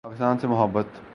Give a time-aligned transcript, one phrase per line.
[0.03, 1.01] پاکستان سے محبت